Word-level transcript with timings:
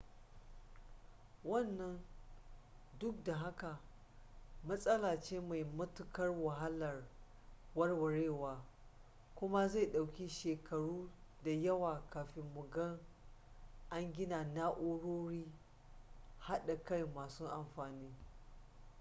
wannan 1.43 1.99
duk 2.99 3.23
da 3.23 3.35
haka 3.35 3.79
matsala 4.63 5.17
ce 5.19 5.39
mai 5.41 5.63
matuƙar 5.63 6.29
wahalar 6.31 7.07
warwarewa 7.75 8.63
kuma 9.35 9.67
zai 9.67 9.85
ɗauki 9.87 10.29
shekaru 10.29 11.09
da 11.43 11.51
yawa 11.51 12.01
kafin 12.09 12.43
mu 12.53 12.69
ga 12.69 12.99
an 13.89 14.13
gina 14.13 14.43
na'urori 14.43 15.51
haɗaka 16.39 17.05
masu 17.15 17.47
amfani 17.47 18.15